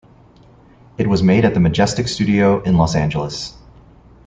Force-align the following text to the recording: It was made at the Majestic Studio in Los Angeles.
It 0.97 1.05
was 1.07 1.21
made 1.21 1.45
at 1.45 1.53
the 1.53 1.59
Majestic 1.59 2.07
Studio 2.07 2.59
in 2.63 2.75
Los 2.75 2.95
Angeles. 2.95 3.53